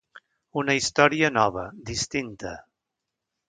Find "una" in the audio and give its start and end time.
0.61-0.75